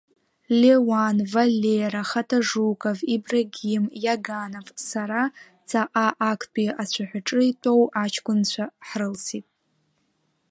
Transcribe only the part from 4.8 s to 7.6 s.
сара, ҵаҟа, актәи ацәаҳәаҿы